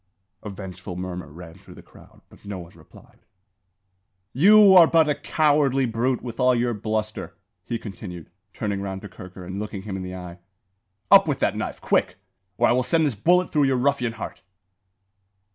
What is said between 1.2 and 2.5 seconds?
ran through the crowd, but